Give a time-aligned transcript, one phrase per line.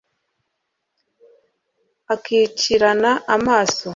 [2.13, 3.87] Akicirana amaso